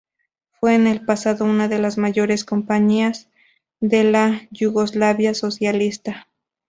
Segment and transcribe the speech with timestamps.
[0.59, 3.29] Fue en el pasado una de las mayores compañías
[3.81, 6.27] de la Yugoslavia socialista.